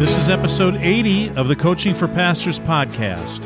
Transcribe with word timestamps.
This 0.00 0.16
is 0.16 0.30
episode 0.30 0.76
80 0.76 1.28
of 1.32 1.48
the 1.48 1.54
Coaching 1.54 1.94
for 1.94 2.08
Pastors 2.08 2.58
podcast. 2.58 3.44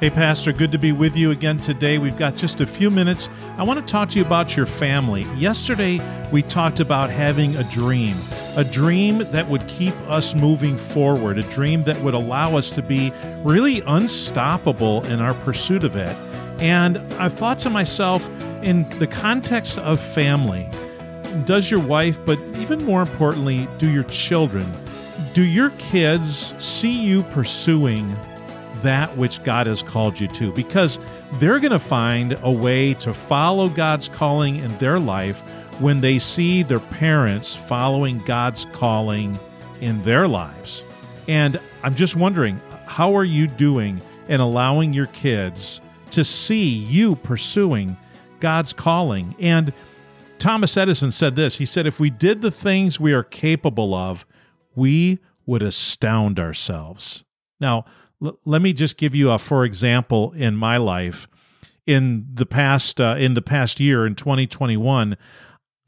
Hey, 0.00 0.10
Pastor, 0.10 0.52
good 0.52 0.72
to 0.72 0.78
be 0.78 0.90
with 0.90 1.14
you 1.14 1.30
again 1.30 1.58
today. 1.58 1.98
We've 1.98 2.16
got 2.16 2.34
just 2.34 2.60
a 2.60 2.66
few 2.66 2.90
minutes. 2.90 3.28
I 3.56 3.62
want 3.62 3.78
to 3.78 3.86
talk 3.86 4.10
to 4.10 4.18
you 4.18 4.24
about 4.24 4.56
your 4.56 4.66
family. 4.66 5.22
Yesterday, 5.36 6.00
we 6.32 6.42
talked 6.42 6.80
about 6.80 7.08
having 7.08 7.54
a 7.54 7.62
dream, 7.62 8.16
a 8.56 8.64
dream 8.64 9.18
that 9.30 9.48
would 9.48 9.64
keep 9.68 9.94
us 10.08 10.34
moving 10.34 10.76
forward, 10.76 11.38
a 11.38 11.44
dream 11.44 11.84
that 11.84 12.00
would 12.00 12.14
allow 12.14 12.56
us 12.56 12.72
to 12.72 12.82
be 12.82 13.12
really 13.44 13.80
unstoppable 13.82 15.06
in 15.06 15.20
our 15.20 15.34
pursuit 15.34 15.84
of 15.84 15.94
it. 15.94 16.16
And 16.60 16.98
I 17.14 17.28
thought 17.28 17.60
to 17.60 17.70
myself, 17.70 18.28
in 18.64 18.88
the 18.98 19.06
context 19.06 19.78
of 19.78 20.00
family, 20.00 20.68
does 21.44 21.70
your 21.70 21.80
wife, 21.80 22.18
but 22.24 22.38
even 22.56 22.84
more 22.84 23.02
importantly, 23.02 23.68
do 23.78 23.90
your 23.90 24.04
children, 24.04 24.66
do 25.32 25.42
your 25.44 25.70
kids 25.70 26.54
see 26.58 27.00
you 27.00 27.22
pursuing 27.24 28.16
that 28.82 29.16
which 29.16 29.42
God 29.42 29.66
has 29.66 29.82
called 29.82 30.18
you 30.18 30.28
to 30.28 30.52
because 30.52 30.98
they're 31.34 31.60
going 31.60 31.72
to 31.72 31.78
find 31.78 32.38
a 32.42 32.50
way 32.50 32.94
to 32.94 33.12
follow 33.12 33.68
God's 33.68 34.08
calling 34.08 34.56
in 34.56 34.76
their 34.78 34.98
life 34.98 35.40
when 35.80 36.00
they 36.00 36.18
see 36.18 36.62
their 36.62 36.80
parents 36.80 37.54
following 37.54 38.18
God's 38.20 38.66
calling 38.72 39.38
in 39.80 40.02
their 40.02 40.28
lives. 40.28 40.84
And 41.28 41.60
I'm 41.82 41.94
just 41.94 42.16
wondering, 42.16 42.60
how 42.86 43.14
are 43.14 43.24
you 43.24 43.46
doing 43.46 44.02
in 44.28 44.40
allowing 44.40 44.92
your 44.92 45.06
kids 45.06 45.80
to 46.10 46.24
see 46.24 46.64
you 46.68 47.16
pursuing 47.16 47.96
God's 48.40 48.72
calling? 48.72 49.34
And 49.38 49.72
Thomas 50.40 50.76
Edison 50.76 51.12
said 51.12 51.36
this 51.36 51.58
He 51.58 51.66
said, 51.66 51.86
If 51.86 52.00
we 52.00 52.10
did 52.10 52.40
the 52.42 52.50
things 52.50 52.98
we 52.98 53.12
are 53.12 53.22
capable 53.22 53.94
of, 53.94 54.26
we 54.74 55.20
would 55.46 55.62
astound 55.62 56.38
ourselves. 56.38 57.24
Now, 57.60 57.84
L- 58.22 58.38
let 58.44 58.62
me 58.62 58.72
just 58.72 58.96
give 58.96 59.14
you 59.14 59.30
a 59.30 59.38
for 59.38 59.64
example 59.64 60.32
in 60.32 60.56
my 60.56 60.76
life 60.76 61.26
in 61.86 62.26
the 62.32 62.46
past 62.46 63.00
uh, 63.00 63.16
in 63.18 63.34
the 63.34 63.42
past 63.42 63.80
year 63.80 64.06
in 64.06 64.14
2021 64.14 65.16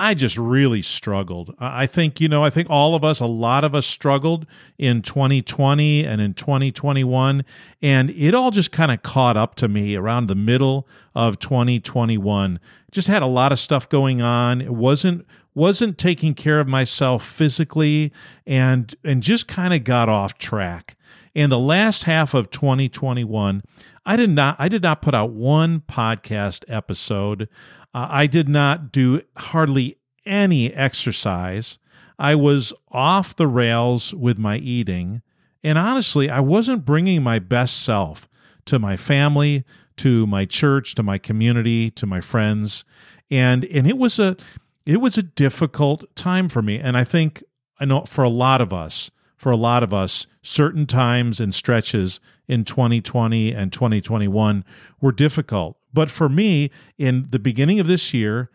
I 0.00 0.14
just 0.14 0.36
really 0.36 0.82
struggled. 0.82 1.54
I 1.60 1.86
think, 1.86 2.20
you 2.20 2.26
know, 2.26 2.42
I 2.42 2.50
think 2.50 2.68
all 2.68 2.96
of 2.96 3.04
us, 3.04 3.20
a 3.20 3.26
lot 3.26 3.62
of 3.62 3.72
us 3.72 3.86
struggled 3.86 4.46
in 4.76 5.00
2020 5.00 6.04
and 6.04 6.20
in 6.20 6.34
2021. 6.34 7.44
And 7.80 8.10
it 8.10 8.34
all 8.34 8.50
just 8.50 8.72
kind 8.72 8.90
of 8.90 9.04
caught 9.04 9.36
up 9.36 9.54
to 9.56 9.68
me 9.68 9.94
around 9.94 10.26
the 10.26 10.34
middle 10.34 10.88
of 11.14 11.38
2021. 11.38 12.58
Just 12.92 13.08
had 13.08 13.22
a 13.22 13.26
lot 13.26 13.50
of 13.50 13.58
stuff 13.58 13.88
going 13.88 14.22
on. 14.22 14.60
It 14.60 14.74
wasn't 14.74 15.26
wasn't 15.54 15.98
taking 15.98 16.34
care 16.34 16.60
of 16.60 16.68
myself 16.68 17.26
physically 17.26 18.12
and 18.46 18.94
and 19.02 19.22
just 19.22 19.48
kind 19.48 19.74
of 19.74 19.82
got 19.82 20.08
off 20.08 20.38
track. 20.38 20.96
In 21.34 21.50
the 21.50 21.58
last 21.58 22.04
half 22.04 22.34
of 22.34 22.50
2021, 22.50 23.62
I 24.04 24.16
did 24.16 24.30
not 24.30 24.56
I 24.58 24.68
did 24.68 24.82
not 24.82 25.02
put 25.02 25.14
out 25.14 25.30
one 25.30 25.80
podcast 25.80 26.64
episode. 26.68 27.48
Uh, 27.94 28.06
I 28.10 28.26
did 28.26 28.48
not 28.48 28.92
do 28.92 29.22
hardly 29.36 29.98
any 30.24 30.72
exercise. 30.72 31.78
I 32.18 32.34
was 32.34 32.72
off 32.90 33.34
the 33.34 33.48
rails 33.48 34.14
with 34.14 34.38
my 34.38 34.58
eating, 34.58 35.22
and 35.64 35.78
honestly, 35.78 36.30
I 36.30 36.40
wasn't 36.40 36.84
bringing 36.84 37.22
my 37.22 37.38
best 37.38 37.82
self 37.82 38.28
to 38.66 38.78
my 38.78 38.96
family, 38.96 39.64
to 39.98 40.26
my 40.26 40.44
church, 40.44 40.94
to 40.96 41.02
my 41.02 41.18
community, 41.18 41.90
to 41.92 42.06
my 42.06 42.20
friends. 42.20 42.84
And 43.30 43.64
and 43.66 43.86
it 43.86 43.98
was 43.98 44.18
a 44.18 44.36
it 44.84 45.00
was 45.00 45.16
a 45.16 45.22
difficult 45.22 46.04
time 46.16 46.48
for 46.48 46.62
me, 46.62 46.78
and 46.78 46.96
I 46.96 47.04
think 47.04 47.42
I 47.80 47.84
know 47.84 48.04
for 48.04 48.24
a 48.24 48.28
lot 48.28 48.60
of 48.60 48.72
us, 48.72 49.10
for 49.36 49.50
a 49.50 49.56
lot 49.56 49.82
of 49.82 49.92
us, 49.92 50.26
certain 50.42 50.86
times 50.86 51.40
and 51.40 51.54
stretches 51.54 52.20
in 52.48 52.64
2020 52.64 53.52
and 53.52 53.72
2021 53.72 54.64
were 55.00 55.12
difficult. 55.12 55.76
But 55.92 56.10
for 56.10 56.28
me, 56.28 56.70
in 56.98 57.26
the 57.30 57.38
beginning 57.38 57.80
of 57.80 57.86
this 57.86 58.12
year, 58.12 58.50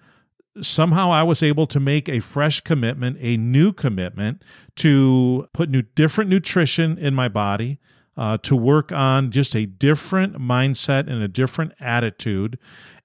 somehow 0.61 1.11
I 1.11 1.23
was 1.23 1.43
able 1.43 1.67
to 1.67 1.79
make 1.79 2.09
a 2.09 2.19
fresh 2.19 2.61
commitment, 2.61 3.17
a 3.19 3.37
new 3.37 3.73
commitment 3.73 4.43
to 4.77 5.47
put 5.53 5.69
new 5.69 5.81
different 5.81 6.29
nutrition 6.29 6.97
in 6.97 7.13
my 7.13 7.27
body, 7.27 7.79
uh, 8.17 8.37
to 8.39 8.55
work 8.55 8.91
on 8.91 9.31
just 9.31 9.55
a 9.55 9.65
different 9.65 10.37
mindset 10.37 11.09
and 11.09 11.21
a 11.21 11.27
different 11.27 11.73
attitude. 11.79 12.57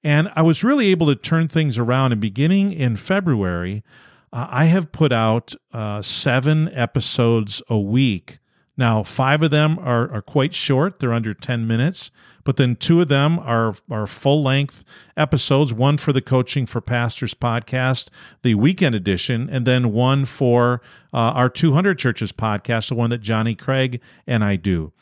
And 0.03 0.31
I 0.35 0.43
was 0.43 0.65
really 0.65 0.89
able 0.89 1.07
to 1.07 1.15
turn 1.15 1.49
things 1.49 1.79
around. 1.79 2.13
And 2.13 2.21
beginning 2.21 2.73
in 2.73 2.97
February, 2.97 3.85
uh, 4.33 4.47
I 4.51 4.65
have 4.65 4.93
put 4.93 5.13
out 5.13 5.55
uh, 5.73 6.03
seven 6.03 6.71
episodes 6.73 7.63
a 7.69 7.79
week. 7.79 8.39
Now, 8.77 9.03
five 9.03 9.43
of 9.43 9.51
them 9.51 9.79
are, 9.79 10.11
are 10.11 10.23
quite 10.23 10.55
short, 10.55 10.99
they're 10.99 11.13
under 11.13 11.35
10 11.35 11.67
minutes, 11.67 12.11
but 12.43 12.57
then 12.57 12.75
two 12.75 13.03
of 13.03 13.09
them 13.09 13.39
are, 13.39 13.75
are 13.91 14.07
full 14.07 14.43
length 14.43 14.83
episodes 15.15 15.75
one 15.75 15.99
for 15.99 16.13
the 16.13 16.23
Coaching 16.23 16.65
for 16.65 16.81
Pastors 16.81 17.35
podcast, 17.35 18.09
the 18.41 18.55
weekend 18.55 18.95
edition, 18.95 19.49
and 19.51 19.67
then 19.67 19.93
one 19.93 20.25
for 20.25 20.81
uh, 21.13 21.19
our 21.19 21.51
200 21.51 21.99
Churches 21.99 22.33
podcast, 22.33 22.89
the 22.89 22.95
one 22.95 23.11
that 23.11 23.21
Johnny 23.21 23.55
Craig 23.55 24.01
and 24.27 24.43
I 24.43 24.57
do. 24.57 24.93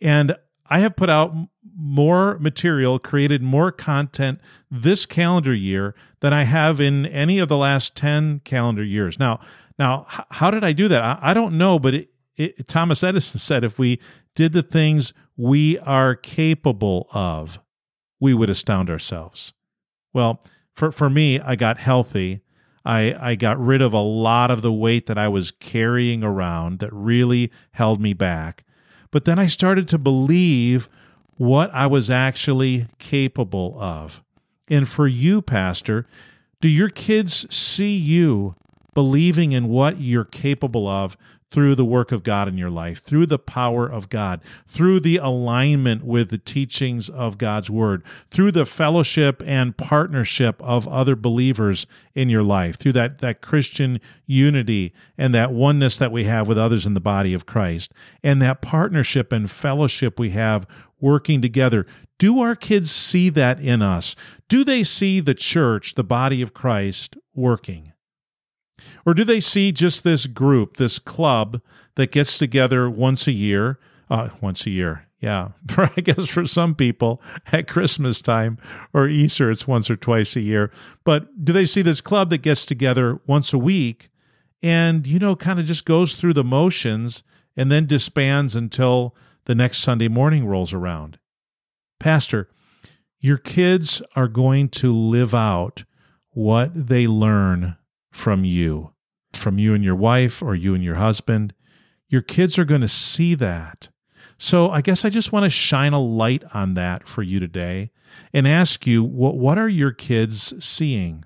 And 0.00 0.36
I 0.66 0.78
have 0.80 0.96
put 0.96 1.10
out 1.10 1.34
more 1.76 2.38
material, 2.38 2.98
created 2.98 3.42
more 3.42 3.72
content 3.72 4.40
this 4.70 5.06
calendar 5.06 5.54
year 5.54 5.94
than 6.20 6.32
I 6.32 6.44
have 6.44 6.80
in 6.80 7.06
any 7.06 7.38
of 7.38 7.48
the 7.48 7.56
last 7.56 7.96
10 7.96 8.40
calendar 8.44 8.84
years. 8.84 9.18
Now, 9.18 9.40
now 9.78 10.06
how 10.30 10.50
did 10.50 10.62
I 10.62 10.72
do 10.72 10.88
that? 10.88 11.18
I, 11.22 11.34
don't 11.34 11.58
know, 11.58 11.78
but 11.78 11.94
it, 11.94 12.10
it, 12.36 12.68
Thomas 12.68 13.02
Edison 13.02 13.40
said 13.40 13.64
if 13.64 13.78
we 13.78 13.98
did 14.34 14.52
the 14.52 14.62
things 14.62 15.12
we 15.36 15.78
are 15.80 16.14
capable 16.14 17.08
of, 17.12 17.58
we 18.20 18.34
would 18.34 18.50
astound 18.50 18.90
ourselves. 18.90 19.52
Well, 20.12 20.42
for, 20.74 20.92
for 20.92 21.10
me, 21.10 21.40
I 21.40 21.56
got 21.56 21.78
healthy. 21.78 22.42
I, 22.84 23.14
I 23.20 23.34
got 23.34 23.58
rid 23.58 23.82
of 23.82 23.92
a 23.92 24.00
lot 24.00 24.50
of 24.50 24.62
the 24.62 24.72
weight 24.72 25.06
that 25.06 25.18
I 25.18 25.28
was 25.28 25.50
carrying 25.50 26.22
around 26.22 26.78
that 26.78 26.92
really 26.92 27.50
held 27.72 28.00
me 28.00 28.12
back. 28.12 28.64
But 29.10 29.24
then 29.24 29.38
I 29.38 29.46
started 29.46 29.88
to 29.88 29.98
believe 29.98 30.88
what 31.36 31.72
I 31.72 31.86
was 31.86 32.10
actually 32.10 32.86
capable 32.98 33.76
of. 33.80 34.22
And 34.68 34.88
for 34.88 35.08
you, 35.08 35.42
Pastor, 35.42 36.06
do 36.60 36.68
your 36.68 36.90
kids 36.90 37.46
see 37.54 37.96
you 37.96 38.54
believing 38.94 39.52
in 39.52 39.68
what 39.68 40.00
you're 40.00 40.24
capable 40.24 40.86
of 40.86 41.16
through 41.50 41.74
the 41.74 41.84
work 41.84 42.12
of 42.12 42.22
God 42.22 42.46
in 42.48 42.56
your 42.56 42.70
life, 42.70 43.02
through 43.02 43.26
the 43.26 43.38
power 43.38 43.86
of 43.86 44.08
God, 44.08 44.40
through 44.66 45.00
the 45.00 45.16
alignment 45.16 46.04
with 46.04 46.30
the 46.30 46.38
teachings 46.38 47.10
of 47.10 47.38
God's 47.38 47.68
Word, 47.68 48.02
through 48.30 48.52
the 48.52 48.66
fellowship 48.66 49.42
and 49.44 49.76
partnership 49.76 50.62
of 50.62 50.86
other 50.86 51.16
believers 51.16 51.86
in 52.14 52.28
your 52.28 52.42
life, 52.42 52.76
through 52.76 52.92
that, 52.92 53.18
that 53.18 53.40
Christian 53.40 54.00
unity 54.26 54.92
and 55.18 55.34
that 55.34 55.52
oneness 55.52 55.98
that 55.98 56.12
we 56.12 56.24
have 56.24 56.46
with 56.46 56.58
others 56.58 56.86
in 56.86 56.94
the 56.94 57.00
body 57.00 57.34
of 57.34 57.46
Christ, 57.46 57.92
and 58.22 58.40
that 58.40 58.62
partnership 58.62 59.32
and 59.32 59.50
fellowship 59.50 60.18
we 60.18 60.30
have 60.30 60.66
working 61.00 61.42
together. 61.42 61.86
Do 62.18 62.40
our 62.40 62.54
kids 62.54 62.90
see 62.90 63.30
that 63.30 63.60
in 63.60 63.82
us? 63.82 64.14
Do 64.48 64.62
they 64.62 64.84
see 64.84 65.20
the 65.20 65.34
church, 65.34 65.94
the 65.94 66.04
body 66.04 66.42
of 66.42 66.52
Christ, 66.52 67.16
working? 67.34 67.92
Or 69.06 69.14
do 69.14 69.24
they 69.24 69.40
see 69.40 69.72
just 69.72 70.04
this 70.04 70.26
group, 70.26 70.76
this 70.76 70.98
club 70.98 71.60
that 71.96 72.12
gets 72.12 72.38
together 72.38 72.88
once 72.88 73.26
a 73.26 73.32
year? 73.32 73.78
Uh, 74.08 74.30
once 74.40 74.66
a 74.66 74.70
year, 74.70 75.06
yeah. 75.20 75.50
I 75.76 76.00
guess 76.00 76.26
for 76.28 76.46
some 76.46 76.74
people 76.74 77.22
at 77.52 77.68
Christmas 77.68 78.20
time 78.20 78.58
or 78.92 79.08
Easter, 79.08 79.50
it's 79.50 79.68
once 79.68 79.90
or 79.90 79.96
twice 79.96 80.34
a 80.36 80.40
year. 80.40 80.70
But 81.04 81.44
do 81.44 81.52
they 81.52 81.66
see 81.66 81.82
this 81.82 82.00
club 82.00 82.30
that 82.30 82.38
gets 82.38 82.66
together 82.66 83.20
once 83.26 83.52
a 83.52 83.58
week 83.58 84.10
and, 84.62 85.06
you 85.06 85.18
know, 85.18 85.36
kind 85.36 85.60
of 85.60 85.66
just 85.66 85.84
goes 85.84 86.14
through 86.14 86.34
the 86.34 86.44
motions 86.44 87.22
and 87.56 87.70
then 87.70 87.86
disbands 87.86 88.56
until 88.56 89.14
the 89.44 89.54
next 89.54 89.78
Sunday 89.78 90.08
morning 90.08 90.46
rolls 90.46 90.72
around? 90.72 91.18
Pastor, 91.98 92.48
your 93.20 93.36
kids 93.36 94.00
are 94.16 94.28
going 94.28 94.68
to 94.70 94.92
live 94.92 95.34
out 95.34 95.84
what 96.30 96.88
they 96.88 97.06
learn 97.06 97.76
from 98.10 98.44
you, 98.44 98.92
from 99.32 99.58
you 99.58 99.74
and 99.74 99.84
your 99.84 99.94
wife 99.94 100.42
or 100.42 100.54
you 100.54 100.74
and 100.74 100.82
your 100.82 100.96
husband. 100.96 101.54
Your 102.08 102.22
kids 102.22 102.58
are 102.58 102.64
going 102.64 102.80
to 102.80 102.88
see 102.88 103.34
that. 103.36 103.88
So 104.38 104.70
I 104.70 104.80
guess 104.80 105.04
I 105.04 105.10
just 105.10 105.32
want 105.32 105.44
to 105.44 105.50
shine 105.50 105.92
a 105.92 106.00
light 106.00 106.42
on 106.54 106.74
that 106.74 107.06
for 107.06 107.22
you 107.22 107.40
today 107.40 107.90
and 108.32 108.48
ask 108.48 108.86
you 108.86 109.04
what, 109.04 109.36
what 109.36 109.58
are 109.58 109.68
your 109.68 109.92
kids 109.92 110.52
seeing? 110.64 111.24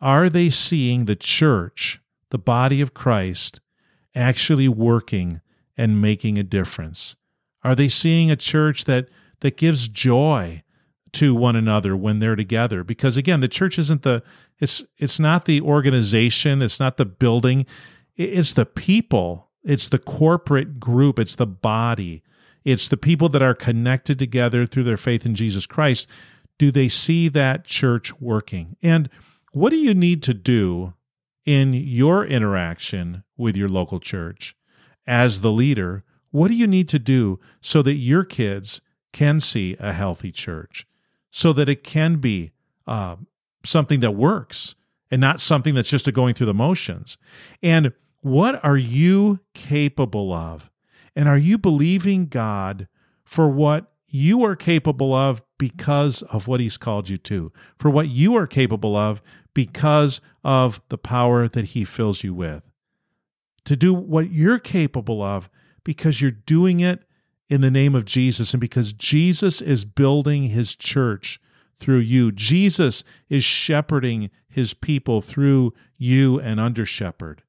Are 0.00 0.28
they 0.28 0.50
seeing 0.50 1.04
the 1.04 1.16
church, 1.16 2.00
the 2.30 2.38
body 2.38 2.80
of 2.80 2.94
Christ, 2.94 3.60
actually 4.14 4.68
working 4.68 5.40
and 5.76 6.02
making 6.02 6.36
a 6.36 6.42
difference? 6.42 7.16
Are 7.62 7.74
they 7.74 7.88
seeing 7.88 8.30
a 8.30 8.36
church 8.36 8.84
that, 8.84 9.08
that 9.40 9.56
gives 9.56 9.88
joy 9.88 10.62
to 11.12 11.34
one 11.34 11.56
another 11.56 11.96
when 11.96 12.18
they're 12.18 12.36
together 12.36 12.84
because 12.84 13.16
again 13.16 13.40
the 13.40 13.48
church 13.48 13.78
isn't 13.78 14.02
the 14.02 14.22
it's 14.60 14.84
it's 14.96 15.20
not 15.20 15.44
the 15.44 15.60
organization 15.60 16.62
it's 16.62 16.80
not 16.80 16.96
the 16.96 17.04
building 17.04 17.66
it's 18.16 18.52
the 18.52 18.66
people 18.66 19.48
it's 19.62 19.88
the 19.88 19.98
corporate 19.98 20.80
group 20.80 21.18
it's 21.18 21.36
the 21.36 21.46
body 21.46 22.22
it's 22.68 22.88
the 22.88 22.98
people 22.98 23.30
that 23.30 23.40
are 23.40 23.54
connected 23.54 24.18
together 24.18 24.66
through 24.66 24.84
their 24.84 24.98
faith 24.98 25.24
in 25.24 25.34
Jesus 25.34 25.64
Christ. 25.64 26.06
Do 26.58 26.70
they 26.70 26.88
see 26.88 27.28
that 27.28 27.64
church 27.64 28.20
working? 28.20 28.76
And 28.82 29.08
what 29.52 29.70
do 29.70 29.76
you 29.76 29.94
need 29.94 30.22
to 30.24 30.34
do 30.34 30.92
in 31.46 31.72
your 31.72 32.26
interaction 32.26 33.24
with 33.38 33.56
your 33.56 33.70
local 33.70 34.00
church 34.00 34.54
as 35.06 35.40
the 35.40 35.50
leader? 35.50 36.04
What 36.30 36.48
do 36.48 36.54
you 36.54 36.66
need 36.66 36.90
to 36.90 36.98
do 36.98 37.40
so 37.62 37.80
that 37.82 37.94
your 37.94 38.22
kids 38.22 38.82
can 39.14 39.40
see 39.40 39.74
a 39.80 39.94
healthy 39.94 40.30
church 40.30 40.86
so 41.30 41.54
that 41.54 41.70
it 41.70 41.82
can 41.82 42.16
be 42.16 42.50
uh, 42.86 43.16
something 43.68 44.00
that 44.00 44.12
works 44.12 44.74
and 45.10 45.20
not 45.20 45.40
something 45.40 45.74
that's 45.74 45.88
just 45.88 46.12
going 46.12 46.34
through 46.34 46.46
the 46.46 46.54
motions. 46.54 47.16
And 47.62 47.92
what 48.20 48.62
are 48.64 48.76
you 48.76 49.40
capable 49.54 50.32
of? 50.32 50.70
And 51.14 51.28
are 51.28 51.38
you 51.38 51.58
believing 51.58 52.26
God 52.26 52.88
for 53.24 53.48
what 53.48 53.92
you 54.06 54.42
are 54.44 54.56
capable 54.56 55.14
of 55.14 55.42
because 55.58 56.22
of 56.22 56.46
what 56.46 56.60
He's 56.60 56.76
called 56.76 57.08
you 57.08 57.18
to, 57.18 57.52
for 57.78 57.90
what 57.90 58.08
you 58.08 58.36
are 58.36 58.46
capable 58.46 58.96
of 58.96 59.22
because 59.54 60.20
of 60.44 60.80
the 60.88 60.98
power 60.98 61.48
that 61.48 61.66
He 61.66 61.84
fills 61.84 62.22
you 62.22 62.34
with? 62.34 62.62
To 63.64 63.76
do 63.76 63.92
what 63.92 64.30
you're 64.30 64.58
capable 64.58 65.22
of 65.22 65.50
because 65.84 66.20
you're 66.20 66.30
doing 66.30 66.80
it 66.80 67.02
in 67.48 67.60
the 67.60 67.70
name 67.70 67.94
of 67.94 68.04
Jesus 68.04 68.52
and 68.52 68.60
because 68.60 68.92
Jesus 68.92 69.60
is 69.60 69.84
building 69.84 70.44
his 70.44 70.76
church 70.76 71.40
through 71.78 71.98
you. 71.98 72.32
Jesus 72.32 73.04
is 73.28 73.44
shepherding 73.44 74.30
his 74.48 74.74
people 74.74 75.20
through 75.20 75.72
you 75.96 76.40
and 76.40 76.58
under 76.58 76.84
shepherd. 76.84 77.42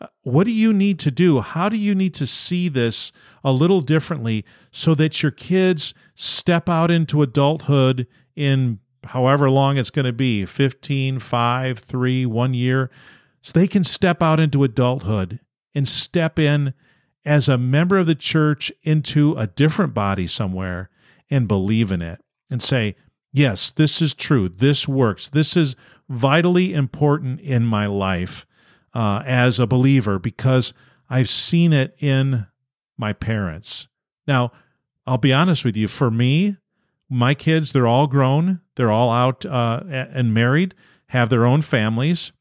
Uh, 0.00 0.06
what 0.22 0.44
do 0.44 0.52
you 0.52 0.72
need 0.72 0.98
to 1.00 1.10
do? 1.10 1.40
How 1.40 1.68
do 1.68 1.76
you 1.76 1.94
need 1.94 2.14
to 2.14 2.26
see 2.26 2.68
this 2.68 3.10
a 3.42 3.52
little 3.52 3.80
differently 3.80 4.44
so 4.70 4.94
that 4.94 5.22
your 5.22 5.32
kids 5.32 5.94
step 6.14 6.68
out 6.68 6.90
into 6.90 7.22
adulthood 7.22 8.06
in 8.36 8.78
however 9.04 9.50
long 9.50 9.76
it's 9.76 9.90
going 9.90 10.04
to 10.04 10.12
be 10.12 10.44
15, 10.44 11.18
5, 11.18 11.78
3, 11.78 12.26
1 12.26 12.54
year 12.54 12.90
so 13.42 13.52
they 13.52 13.68
can 13.68 13.84
step 13.84 14.22
out 14.22 14.38
into 14.38 14.64
adulthood 14.64 15.40
and 15.74 15.88
step 15.88 16.38
in 16.38 16.74
as 17.24 17.48
a 17.48 17.58
member 17.58 17.98
of 17.98 18.06
the 18.06 18.14
church 18.14 18.72
into 18.82 19.34
a 19.36 19.46
different 19.46 19.94
body 19.94 20.26
somewhere 20.26 20.90
and 21.30 21.48
believe 21.48 21.90
in 21.90 22.02
it 22.02 22.20
and 22.50 22.62
say, 22.62 22.96
yes, 23.32 23.70
this 23.70 24.02
is 24.02 24.14
true. 24.14 24.48
This 24.48 24.88
works. 24.88 25.28
This 25.28 25.56
is 25.56 25.76
vitally 26.08 26.72
important 26.72 27.40
in 27.40 27.64
my 27.64 27.86
life 27.86 28.46
uh, 28.94 29.22
as 29.26 29.60
a 29.60 29.66
believer 29.66 30.18
because 30.18 30.72
I've 31.10 31.28
seen 31.28 31.72
it 31.72 31.94
in 31.98 32.46
my 32.96 33.12
parents. 33.12 33.88
Now, 34.26 34.52
I'll 35.06 35.18
be 35.18 35.32
honest 35.32 35.64
with 35.64 35.76
you. 35.76 35.88
For 35.88 36.10
me, 36.10 36.56
my 37.08 37.34
kids, 37.34 37.72
they're 37.72 37.86
all 37.86 38.06
grown, 38.06 38.60
they're 38.76 38.90
all 38.90 39.10
out 39.10 39.46
uh, 39.46 39.82
and 39.88 40.34
married, 40.34 40.74
have 41.08 41.30
their 41.30 41.46
own 41.46 41.62
families. 41.62 42.32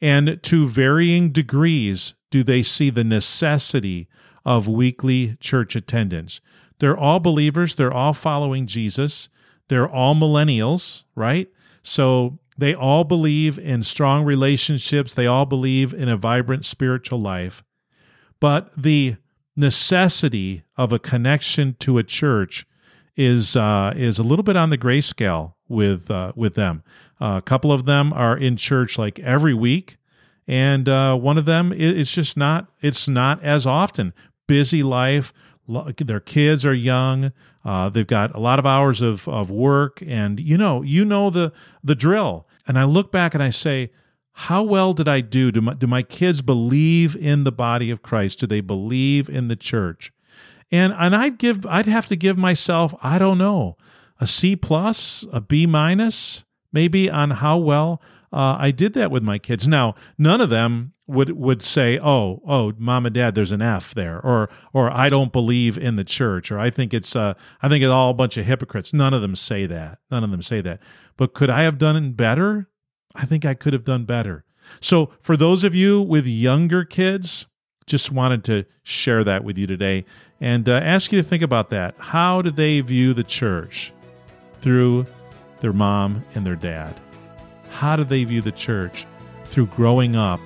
And 0.00 0.40
to 0.42 0.68
varying 0.68 1.30
degrees, 1.30 2.14
do 2.30 2.44
they 2.44 2.62
see 2.62 2.90
the 2.90 3.04
necessity 3.04 4.08
of 4.44 4.68
weekly 4.68 5.36
church 5.40 5.74
attendance. 5.74 6.40
They're 6.78 6.96
all 6.96 7.20
believers, 7.20 7.74
they're 7.74 7.92
all 7.92 8.12
following 8.12 8.66
Jesus, 8.66 9.28
they're 9.74 9.88
all 9.88 10.14
millennials, 10.14 11.02
right? 11.14 11.48
So 11.82 12.38
they 12.56 12.74
all 12.74 13.02
believe 13.02 13.58
in 13.58 13.82
strong 13.82 14.24
relationships, 14.24 15.14
they 15.14 15.26
all 15.26 15.46
believe 15.46 15.92
in 15.92 16.08
a 16.08 16.16
vibrant 16.16 16.64
spiritual 16.64 17.20
life. 17.20 17.64
But 18.38 18.70
the 18.76 19.16
necessity 19.56 20.62
of 20.76 20.92
a 20.92 20.98
connection 20.98 21.74
to 21.80 21.98
a 21.98 22.04
church 22.04 22.66
is 23.16 23.56
uh, 23.56 23.92
is 23.96 24.18
a 24.18 24.22
little 24.22 24.42
bit 24.42 24.56
on 24.56 24.70
the 24.70 24.78
grayscale 24.78 25.54
with 25.68 26.10
uh, 26.10 26.32
with 26.34 26.54
them. 26.54 26.82
Uh, 27.20 27.36
a 27.38 27.42
couple 27.42 27.72
of 27.72 27.84
them 27.84 28.12
are 28.12 28.36
in 28.36 28.56
church 28.56 28.98
like 28.98 29.18
every 29.20 29.54
week, 29.54 29.96
and 30.46 30.88
uh, 30.88 31.16
one 31.16 31.38
of 31.38 31.44
them 31.44 31.72
it's 31.72 32.10
just 32.12 32.36
not 32.36 32.68
it's 32.80 33.08
not 33.08 33.42
as 33.42 33.66
often 33.66 34.12
busy 34.46 34.82
life. 34.82 35.32
Their 35.66 36.20
kids 36.20 36.66
are 36.66 36.74
young. 36.74 37.32
Uh, 37.64 37.88
they've 37.88 38.06
got 38.06 38.34
a 38.34 38.40
lot 38.40 38.58
of 38.58 38.66
hours 38.66 39.00
of, 39.00 39.26
of 39.28 39.50
work, 39.50 40.02
and 40.06 40.38
you 40.38 40.58
know, 40.58 40.82
you 40.82 41.04
know 41.04 41.30
the 41.30 41.52
the 41.82 41.94
drill. 41.94 42.46
And 42.66 42.78
I 42.78 42.84
look 42.84 43.10
back 43.12 43.34
and 43.34 43.42
I 43.42 43.50
say, 43.50 43.90
how 44.32 44.62
well 44.62 44.92
did 44.92 45.06
I 45.06 45.20
do? 45.20 45.52
Do 45.52 45.60
my, 45.60 45.74
do 45.74 45.86
my 45.86 46.02
kids 46.02 46.42
believe 46.42 47.14
in 47.14 47.44
the 47.44 47.52
body 47.52 47.90
of 47.90 48.02
Christ? 48.02 48.40
Do 48.40 48.46
they 48.46 48.60
believe 48.60 49.28
in 49.28 49.48
the 49.48 49.56
church? 49.56 50.12
And 50.70 50.92
and 50.98 51.14
I'd 51.14 51.38
give 51.38 51.64
I'd 51.66 51.86
have 51.86 52.06
to 52.08 52.16
give 52.16 52.36
myself 52.36 52.94
I 53.02 53.18
don't 53.18 53.38
know 53.38 53.76
a 54.20 54.26
C 54.26 54.56
plus, 54.56 55.24
a 55.32 55.40
B 55.40 55.66
minus, 55.66 56.44
maybe 56.72 57.10
on 57.10 57.30
how 57.30 57.58
well 57.58 58.02
uh, 58.34 58.56
I 58.58 58.72
did 58.72 58.94
that 58.94 59.10
with 59.10 59.22
my 59.22 59.38
kids. 59.38 59.68
Now, 59.68 59.94
none 60.18 60.40
of 60.40 60.50
them 60.50 60.92
would 61.06 61.30
would 61.30 61.62
say, 61.62 61.98
"Oh, 61.98 62.42
oh, 62.46 62.72
mom 62.78 63.06
and 63.06 63.14
dad, 63.14 63.34
there's 63.34 63.52
an 63.52 63.62
F 63.62 63.94
there," 63.94 64.20
or 64.20 64.50
or 64.72 64.90
I 64.90 65.08
don't 65.08 65.32
believe 65.32 65.78
in 65.78 65.96
the 65.96 66.04
church, 66.04 66.50
or 66.50 66.58
I 66.58 66.70
think 66.70 66.92
it's 66.92 67.14
uh, 67.14 67.34
I 67.62 67.68
think 67.68 67.84
it's 67.84 67.90
all 67.90 68.10
a 68.10 68.14
bunch 68.14 68.36
of 68.36 68.46
hypocrites. 68.46 68.92
None 68.92 69.14
of 69.14 69.22
them 69.22 69.36
say 69.36 69.66
that. 69.66 69.98
None 70.10 70.24
of 70.24 70.30
them 70.30 70.42
say 70.42 70.60
that. 70.62 70.80
But 71.16 71.32
could 71.32 71.48
I 71.48 71.62
have 71.62 71.78
done 71.78 72.12
better? 72.12 72.68
I 73.14 73.24
think 73.24 73.44
I 73.44 73.54
could 73.54 73.72
have 73.72 73.84
done 73.84 74.04
better. 74.04 74.44
So, 74.80 75.10
for 75.20 75.36
those 75.36 75.62
of 75.62 75.74
you 75.74 76.00
with 76.00 76.26
younger 76.26 76.84
kids, 76.84 77.46
just 77.86 78.10
wanted 78.10 78.42
to 78.44 78.64
share 78.82 79.22
that 79.22 79.44
with 79.44 79.56
you 79.56 79.66
today 79.68 80.04
and 80.40 80.68
uh, 80.68 80.72
ask 80.72 81.12
you 81.12 81.22
to 81.22 81.28
think 81.28 81.42
about 81.42 81.70
that. 81.70 81.94
How 81.98 82.42
do 82.42 82.50
they 82.50 82.80
view 82.80 83.14
the 83.14 83.22
church 83.22 83.92
through 84.60 85.06
their 85.60 85.72
mom 85.72 86.24
and 86.34 86.44
their 86.44 86.56
dad? 86.56 86.98
How 87.74 87.96
do 87.96 88.04
they 88.04 88.22
view 88.22 88.40
the 88.40 88.52
church 88.52 89.04
through 89.46 89.66
growing 89.66 90.14
up 90.14 90.40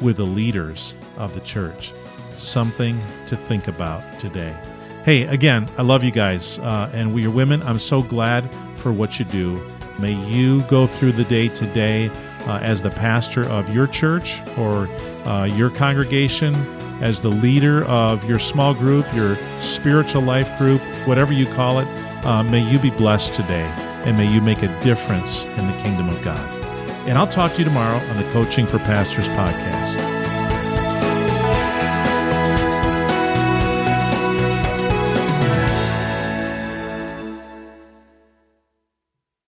with 0.00 0.16
the 0.16 0.24
leaders 0.24 0.94
of 1.18 1.34
the 1.34 1.40
church? 1.40 1.92
Something 2.38 2.98
to 3.26 3.36
think 3.36 3.68
about 3.68 4.18
today. 4.18 4.56
Hey, 5.04 5.24
again, 5.24 5.68
I 5.76 5.82
love 5.82 6.02
you 6.02 6.10
guys. 6.10 6.58
Uh, 6.60 6.90
and 6.94 7.14
we 7.14 7.26
are 7.26 7.30
women. 7.30 7.62
I'm 7.64 7.78
so 7.78 8.00
glad 8.00 8.48
for 8.76 8.90
what 8.90 9.18
you 9.18 9.26
do. 9.26 9.62
May 9.98 10.14
you 10.14 10.62
go 10.62 10.86
through 10.86 11.12
the 11.12 11.24
day 11.24 11.48
today 11.48 12.08
uh, 12.46 12.58
as 12.60 12.80
the 12.80 12.90
pastor 12.90 13.46
of 13.50 13.72
your 13.72 13.86
church 13.86 14.40
or 14.56 14.88
uh, 15.28 15.44
your 15.44 15.68
congregation, 15.68 16.54
as 17.02 17.20
the 17.20 17.28
leader 17.28 17.84
of 17.84 18.26
your 18.26 18.38
small 18.38 18.72
group, 18.72 19.04
your 19.14 19.36
spiritual 19.60 20.22
life 20.22 20.56
group, 20.56 20.80
whatever 21.06 21.34
you 21.34 21.44
call 21.52 21.80
it. 21.80 21.86
Uh, 22.24 22.42
may 22.42 22.66
you 22.66 22.78
be 22.78 22.90
blessed 22.90 23.34
today 23.34 23.66
and 24.04 24.16
may 24.16 24.32
you 24.32 24.40
make 24.40 24.62
a 24.62 24.80
difference 24.82 25.44
in 25.44 25.66
the 25.66 25.82
kingdom 25.82 26.08
of 26.08 26.20
God. 26.24 26.61
And 27.06 27.18
I'll 27.18 27.26
talk 27.26 27.52
to 27.52 27.58
you 27.58 27.64
tomorrow 27.64 27.98
on 27.98 28.16
the 28.16 28.24
Coaching 28.32 28.66
for 28.66 28.78
Pastors 28.78 29.28
podcast. 29.28 30.01